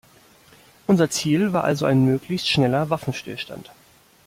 [0.87, 3.69] Unser Ziel war also ein möglichst schneller Waffenstillstand.